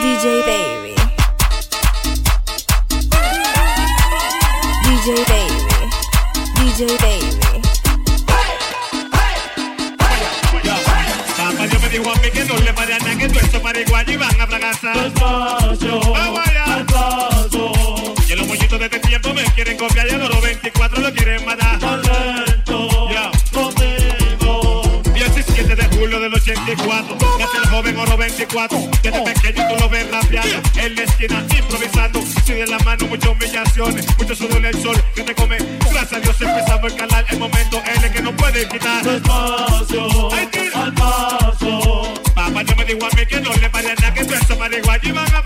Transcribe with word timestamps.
DJ 0.00 0.42
Baby. 0.44 0.94
DJ 4.84 5.08
Baby. 5.28 5.64
DJ 6.56 6.80
Baby. 6.98 7.44
Papá 11.36 11.66
Dios 11.66 11.82
me 11.82 11.88
dijo 11.88 12.10
a 12.10 12.14
mí 12.16 12.30
que 12.30 12.44
no 12.44 12.56
le 12.56 12.72
pare 12.72 12.94
a 12.94 12.98
que 12.98 13.28
todo 13.28 13.40
eso 13.40 13.60
marihuana 13.60 14.12
y 14.12 14.16
van 14.16 14.40
a 14.40 14.46
fracasar. 14.46 14.96
Despacio, 15.00 16.00
paso, 16.86 17.72
Y 18.28 18.34
los 18.34 18.46
muñitos 18.46 18.78
de 18.78 18.84
este 18.86 19.00
tiempo 19.00 19.34
me 19.34 19.44
quieren 19.54 19.76
copiar 19.76 20.06
y 20.08 20.10
a 20.10 20.18
los 20.18 20.40
24 20.40 21.00
lo 21.00 21.12
quieren 21.12 21.44
matar. 21.44 22.03
Julio 26.04 26.20
del 26.20 26.34
84 26.34 27.16
Nace 27.38 27.56
el 27.56 27.68
joven 27.70 27.96
oro 27.96 28.16
24 28.16 28.78
Desde 29.02 29.22
pequeño 29.22 29.68
tú 29.68 29.74
lo 29.80 29.88
ves 29.88 30.10
rapeando. 30.10 30.62
En 30.76 30.94
la 30.96 31.02
esquina 31.02 31.44
improvisando. 31.58 32.22
Sin 32.44 32.56
en 32.58 32.70
la 32.70 32.78
mano 32.80 33.06
muchas 33.06 33.30
humillaciones. 33.30 34.18
Mucho 34.18 34.34
sudor 34.34 34.58
en 34.58 34.66
el 34.66 34.82
sol 34.82 34.96
que 35.14 35.22
te 35.22 35.34
come. 35.34 35.56
Gracias 35.90 36.12
a 36.12 36.20
Dios 36.20 36.40
empezamos 36.40 36.84
a 36.84 36.86
escalar 36.88 37.24
El 37.30 37.38
momento 37.38 37.82
L 37.96 38.10
que 38.10 38.22
no 38.22 38.36
puede 38.36 38.68
quitar. 38.68 39.02
Despacio, 39.02 40.30
al 40.74 40.92
paso, 40.92 42.14
Papá 42.34 42.62
yo 42.62 42.76
me 42.76 42.84
dijo 42.84 43.06
a 43.06 43.16
mí 43.16 43.26
que 43.26 43.40
no 43.40 43.54
le 43.54 43.70
pare 43.70 43.92
a 43.92 43.94
nada 43.94 44.12
Que 44.12 44.24
todo 44.24 44.34
eso 44.34 44.56
marihuana 44.56 45.00
y 45.02 45.12
van 45.12 45.34
a 45.34 45.43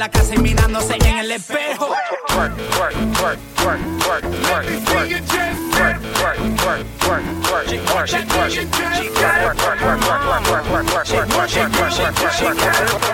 la 0.00 0.08
casa 0.08 0.34
y 0.34 0.38
mirándose 0.38 0.94
en 0.94 1.18
el 1.18 1.30
espejo. 1.30 1.88
work, 1.88 2.56
work, 2.78 2.96
work, 3.20 3.38
work, 3.62 3.80
work, 4.06 4.24
work, 4.24 4.24
work, 4.24 4.64
work, 4.72 5.10
work, 5.12 6.00
work, 6.00 6.40
work, 6.64 6.86
work, 7.06 7.24
work, 7.50 7.68
she 7.68 7.76
work, 7.80 8.08
she 8.08 8.16
work, 8.16 8.50
she 8.50 8.64
work, 8.64 9.58
work, 9.60 9.80
work, 9.82 10.00
work, 10.00 10.24
work, 10.24 10.44
work, 10.48 10.70
work, 10.70 10.94
work, 10.94 11.06
she 11.06 11.16
work, 11.16 11.48
she 11.50 11.60
work, 11.60 11.92
she 11.92 12.02
work, 12.02 12.32
she 12.32 12.44
work. 12.46 13.00
Take 13.00 13.09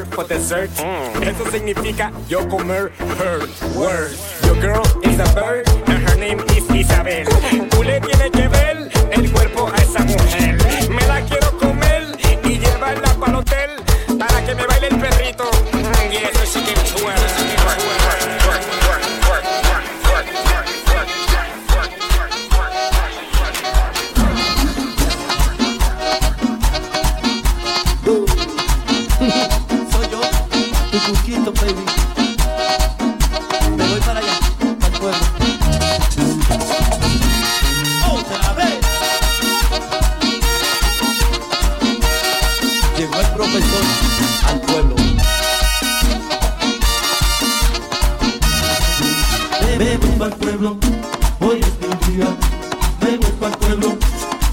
her 0.00 0.04
for 0.14 0.24
dessert. 0.24 0.70
Eso 1.22 1.44
significa 1.50 2.12
yo 2.28 2.46
comer 2.48 2.90
her 3.18 3.40
word. 3.76 4.16
Your 4.44 4.60
girl 4.60 4.84
is 5.02 5.18
a 5.18 5.28
bird 5.34 5.68
and 5.88 6.08
her 6.08 6.16
name 6.16 6.40
is 6.50 6.68
Isabel. 6.70 7.69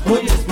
We. 0.09 0.46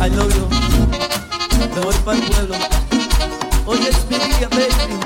I 0.00 0.08
love 0.08 0.34
you, 0.34 0.48
te 1.74 1.80
voy 1.80 1.94
para 2.04 2.18
el 2.18 2.24
pueblo. 2.24 2.54
Oye, 3.66 3.88
Spirit, 3.90 4.48
baby. 4.50 5.00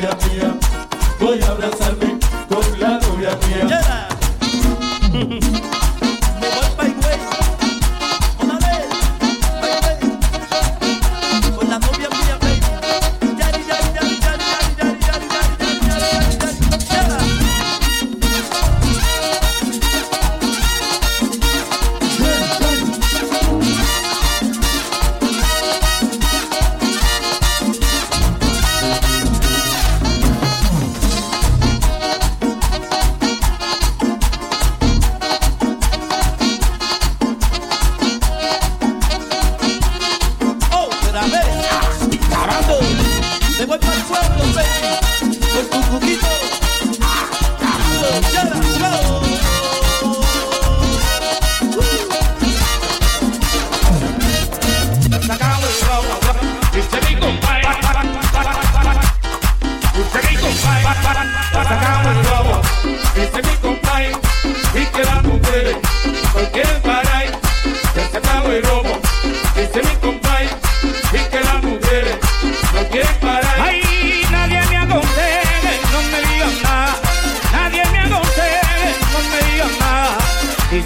lluvia 0.00 0.16
fría, 0.16 0.58
voy 1.18 1.40
a 1.42 1.48
abrazarme. 1.48 2.09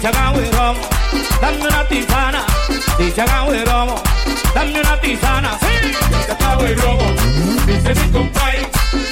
acabe 0.07 0.51
romo, 0.51 0.81
dame 1.41 1.67
una 1.67 1.87
tisana. 1.87 2.45
Dice 2.97 3.21
acabe 3.21 3.65
romo, 3.65 4.01
dame 4.53 4.79
una 4.79 5.01
tisana. 5.01 5.57
Sí, 5.59 5.87
dice 6.09 6.31
acabe 6.31 6.75
romo, 6.75 7.11
dice 7.65 7.95
mi 7.95 8.11
compadre, 8.11 8.69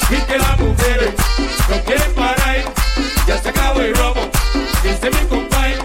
y 0.09 0.15
que 0.15 0.38
las 0.38 0.59
mujeres 0.59 1.13
no 1.69 1.83
quieren 1.83 2.13
parar. 2.13 2.43
Ya 3.27 3.38
se 3.38 3.50
acabó 3.50 3.79
el 3.79 3.95
robo, 3.95 4.29
dice 4.83 5.09
mi 5.09 5.27
compadre, 5.27 5.77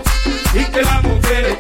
y 0.55 0.65
que 0.65 0.83
las 0.83 1.03
mujeres 1.03 1.57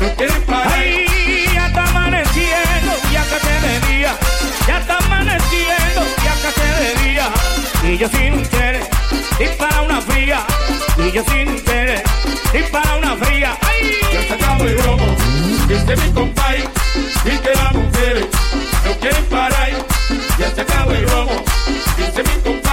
no 0.00 0.08
quieren 0.14 0.42
parar. 0.42 0.72
Ay, 0.72 1.06
ya 1.52 1.66
está 1.66 1.84
amaneciendo, 1.84 2.92
ya 3.12 3.22
que 3.24 3.38
se 3.40 3.92
día, 3.92 4.16
ya 4.66 4.78
está 4.78 4.98
amaneciendo, 4.98 6.02
ya 6.24 6.34
que 6.42 6.50
se 6.60 7.04
día. 7.04 7.28
Y 7.84 7.98
yo 7.98 8.08
sin 8.08 8.46
querer, 8.46 8.88
dispara 9.38 9.82
una 9.82 10.00
fría, 10.00 10.46
y 10.98 11.10
yo 11.10 11.22
sin 11.24 11.60
querer 11.60 12.15
y 12.58 12.62
para 12.70 12.96
una 12.96 13.16
fría. 13.16 13.56
¡Ay! 13.60 13.98
Ya 14.12 14.28
sacamos 14.28 14.62
el 14.62 14.78
romo, 14.82 15.06
este 15.68 15.96
mi 15.96 16.12
compay 16.12 16.64
y 17.24 17.38
que 17.38 17.54
las 17.54 17.72
mujeres 17.74 18.26
no 18.84 18.92
quieren 18.98 19.24
parar. 19.26 19.70
Ya 20.38 20.54
se 20.54 20.60
acabó 20.60 20.92
el 20.92 21.08
romo, 21.08 21.44
este 21.98 22.22
mi 22.22 22.42
compay. 22.42 22.65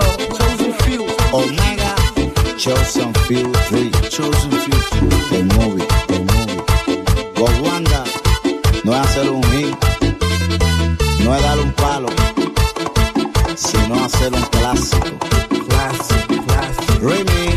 Chosen 0.00 0.72
few. 0.84 1.02
Omega, 1.32 1.94
chosen 2.56 3.12
few 3.26 3.52
three. 3.68 3.90
Chosen 4.08 4.50
few. 4.50 4.78
The 5.30 5.40
movie, 5.56 5.86
the 6.10 6.18
movie. 6.30 6.62
Gowanda, 7.34 8.04
no 8.84 8.92
es 8.92 9.00
hacer 9.00 9.30
un 9.30 9.42
hit, 9.52 9.76
no 11.24 11.34
es 11.34 11.42
dar 11.42 11.58
un 11.58 11.72
palo, 11.72 12.08
sino 13.54 14.04
hacer 14.04 14.32
un 14.32 14.42
clásico. 14.42 15.18
Clásico, 15.68 16.44
clásico. 16.46 17.08
Remix. 17.08 17.47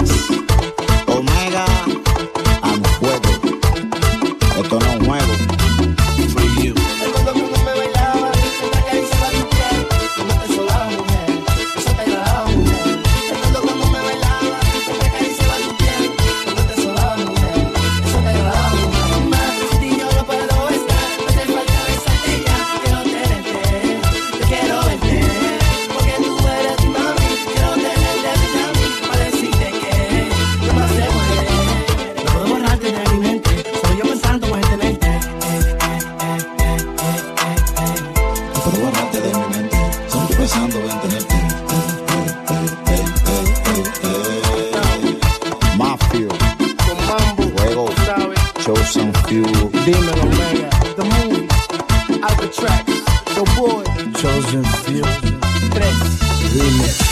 remix. 55.82 56.22
Remix. 56.54 57.11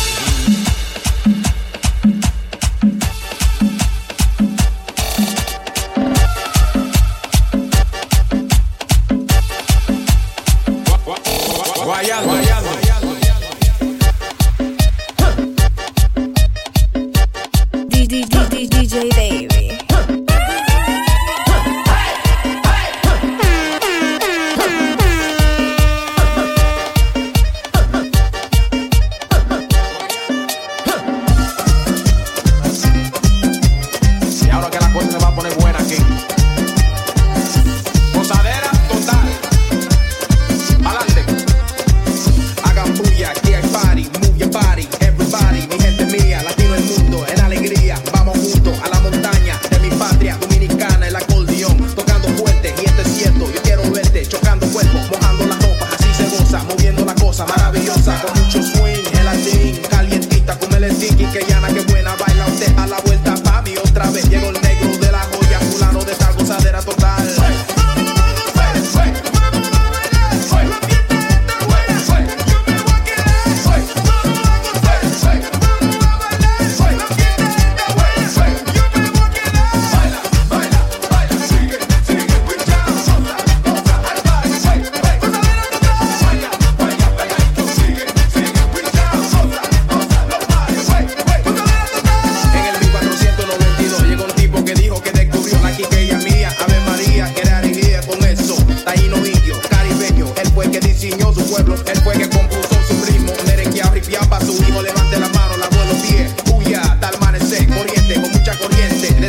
Fucking 35.89 36.38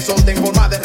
desorden 0.01 0.35
formada 0.39 0.80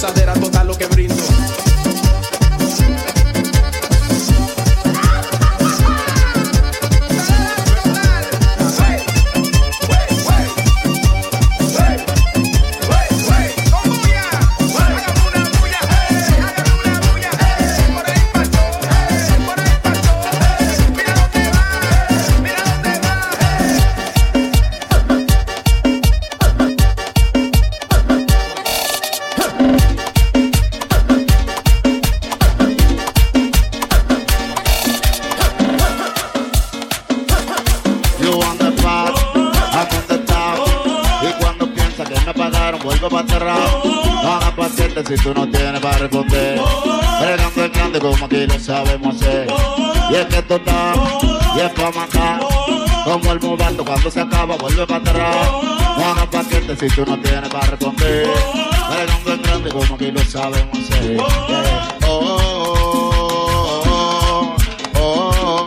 gozadera 0.00 0.32
total 0.32 0.66
lo 0.66 0.74
que 0.78 0.86
brinda. 0.86 1.09
vuelvo 42.90 43.08
para 43.08 43.28
cerrar. 43.28 43.58
No 43.84 44.32
hagas 44.32 44.50
paciente 44.52 45.04
si 45.06 45.22
tú 45.22 45.32
no 45.34 45.48
tienes 45.48 45.80
para 45.80 45.98
responder. 45.98 46.60
Bregando 47.20 47.64
el 47.64 47.70
grande 47.70 48.00
como 48.00 48.26
aquí 48.26 48.46
lo 48.46 48.58
sabemos 48.58 49.16
hacer. 49.16 49.46
Y 50.10 50.14
es 50.14 50.26
que 50.26 50.38
esto 50.38 50.56
está, 50.56 50.94
y 51.56 51.60
es 51.60 51.70
para 51.72 51.90
matar. 51.92 52.40
Como 53.04 53.32
el 53.32 53.40
mubato 53.40 53.84
cuando 53.84 54.10
se 54.10 54.20
acaba, 54.20 54.56
vuelve 54.56 54.86
para 54.86 55.00
atrás. 55.00 55.36
No 55.98 56.04
hagas 56.04 56.26
paciente 56.26 56.76
si 56.76 56.88
tú 56.94 57.04
no 57.06 57.18
tienes 57.20 57.48
para 57.48 57.66
responder. 57.66 58.28
Bregando 58.90 59.32
el 59.32 59.42
grande 59.42 59.70
como 59.70 59.94
aquí 59.94 60.10
lo 60.10 60.24
sabemos 60.24 60.78
hacer. 60.78 61.16
Yeah. 61.16 61.98
Oh, 62.06 62.36
oh, 63.86 64.54
oh. 64.96 65.66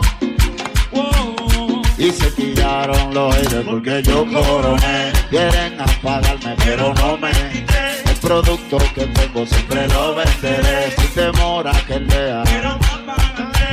oh. 0.92 1.82
y 1.96 2.10
se 2.10 2.30
pillaron 2.32 3.14
los 3.14 3.34
aires 3.34 3.64
porque 3.66 4.02
yo 4.02 4.26
coroné. 4.26 5.13
Quieren 5.34 5.80
apagarme, 5.80 6.54
pero 6.64 6.94
no 6.94 7.18
me. 7.18 7.32
El 7.32 8.16
producto 8.22 8.78
que 8.94 9.04
tengo 9.04 9.44
siempre 9.44 9.88
lo 9.88 10.14
venderé. 10.14 10.92
Sin 10.96 11.08
temor 11.08 11.66
a 11.66 11.72
que 11.72 11.98
lea. 11.98 12.44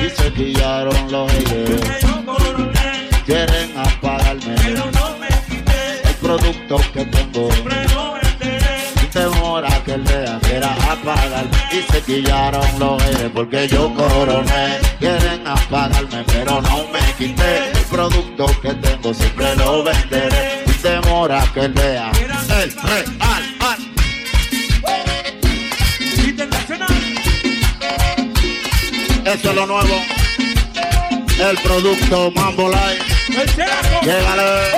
Y 0.03 0.09
se 0.09 0.31
pillaron 0.31 1.11
los 1.11 1.31
haters. 1.31 2.03
Quieren 3.27 3.77
apagarme. 3.77 4.55
El 6.03 6.15
producto 6.19 6.77
que 6.93 7.05
tengo. 7.05 7.49
Sin 7.51 9.09
temor 9.11 9.63
a 9.63 9.83
que 9.83 9.99
lea. 9.99 10.39
Quiera 10.41 10.73
apagar. 10.91 11.45
Y 11.71 11.91
se 11.91 12.01
pillaron 12.01 12.79
los 12.79 13.03
porque 13.35 13.67
yo 13.67 13.93
coroné. 13.93 14.79
Quieren 14.97 15.45
apagarme, 15.45 16.23
pero 16.25 16.59
no 16.59 16.87
me 16.87 17.13
quité. 17.19 17.69
El 17.69 17.85
producto 17.85 18.47
que 18.63 18.73
tengo 18.73 19.13
siempre 19.13 19.55
lo 19.57 19.83
venderé. 19.83 20.60
Sin 21.21 21.27
temor 21.27 21.31
a 21.31 21.53
que 21.53 21.67
lea. 21.69 22.11
El 22.17 22.71
real. 22.71 23.05
al. 23.19 23.77
Eso 29.25 29.49
es 29.49 29.55
lo 29.55 29.65
nuevo. 29.67 30.01
El 31.39 31.57
producto 31.59 32.31
Mambo 32.31 32.69
Live. 32.69 33.05
Llegale. 34.01 34.71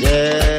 Yeah. 0.00 0.55